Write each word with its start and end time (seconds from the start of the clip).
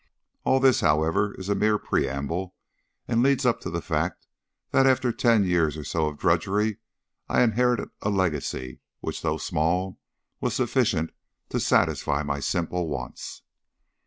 All 0.45 0.59
this, 0.59 0.79
however, 0.79 1.35
is 1.35 1.47
a 1.47 1.53
mere 1.53 1.77
preamble, 1.77 2.55
and 3.07 3.21
leads 3.21 3.45
up 3.45 3.61
to 3.61 3.69
the 3.69 3.83
fact 3.83 4.25
that 4.71 4.87
after 4.87 5.11
ten 5.13 5.43
years 5.43 5.77
or 5.77 5.83
so 5.83 6.07
of 6.07 6.17
drudgery 6.17 6.77
I 7.29 7.43
inherited 7.43 7.89
a 8.01 8.09
legacy 8.09 8.79
which, 9.01 9.21
though 9.21 9.37
small, 9.37 9.99
was 10.39 10.55
sufficient 10.55 11.11
to 11.49 11.59
satisfy 11.59 12.23
my 12.23 12.39
simple 12.39 12.87
wants. 12.87 13.43